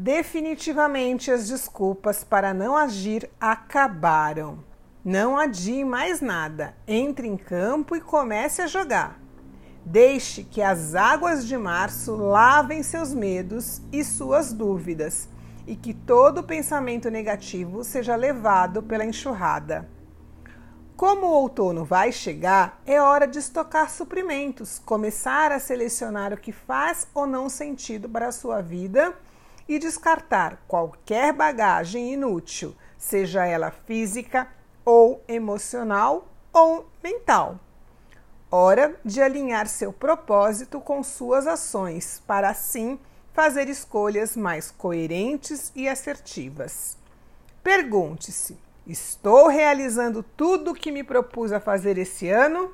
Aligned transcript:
Definitivamente 0.00 1.28
as 1.28 1.48
desculpas 1.48 2.22
para 2.22 2.54
não 2.54 2.76
agir 2.76 3.28
acabaram. 3.40 4.62
Não 5.04 5.36
adie 5.36 5.84
mais 5.84 6.20
nada. 6.20 6.76
Entre 6.86 7.26
em 7.26 7.36
campo 7.36 7.96
e 7.96 8.00
comece 8.00 8.62
a 8.62 8.68
jogar. 8.68 9.20
Deixe 9.84 10.44
que 10.44 10.62
as 10.62 10.94
águas 10.94 11.44
de 11.44 11.58
março 11.58 12.14
lavem 12.14 12.80
seus 12.80 13.12
medos 13.12 13.82
e 13.90 14.04
suas 14.04 14.52
dúvidas 14.52 15.28
e 15.66 15.74
que 15.74 15.92
todo 15.92 16.44
pensamento 16.44 17.10
negativo 17.10 17.82
seja 17.82 18.14
levado 18.14 18.80
pela 18.80 19.04
enxurrada. 19.04 19.88
Como 20.96 21.26
o 21.26 21.32
outono 21.32 21.84
vai 21.84 22.12
chegar, 22.12 22.80
é 22.86 23.02
hora 23.02 23.26
de 23.26 23.40
estocar 23.40 23.90
suprimentos, 23.90 24.78
começar 24.78 25.50
a 25.50 25.58
selecionar 25.58 26.32
o 26.32 26.36
que 26.36 26.52
faz 26.52 27.08
ou 27.12 27.26
não 27.26 27.48
sentido 27.48 28.08
para 28.08 28.28
a 28.28 28.32
sua 28.32 28.60
vida 28.60 29.12
e 29.68 29.78
descartar 29.78 30.64
qualquer 30.66 31.32
bagagem 31.32 32.14
inútil, 32.14 32.74
seja 32.96 33.44
ela 33.44 33.70
física 33.70 34.48
ou 34.84 35.22
emocional 35.28 36.26
ou 36.52 36.88
mental. 37.02 37.60
Hora 38.50 38.98
de 39.04 39.20
alinhar 39.20 39.68
seu 39.68 39.92
propósito 39.92 40.80
com 40.80 41.02
suas 41.02 41.46
ações, 41.46 42.22
para 42.26 42.48
assim 42.48 42.98
fazer 43.34 43.68
escolhas 43.68 44.34
mais 44.34 44.70
coerentes 44.70 45.70
e 45.76 45.86
assertivas. 45.86 46.96
Pergunte-se: 47.62 48.56
estou 48.86 49.48
realizando 49.48 50.22
tudo 50.22 50.70
o 50.70 50.74
que 50.74 50.90
me 50.90 51.04
propus 51.04 51.52
a 51.52 51.60
fazer 51.60 51.98
esse 51.98 52.30
ano? 52.30 52.72